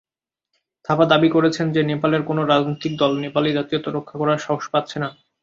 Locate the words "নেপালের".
1.83-2.21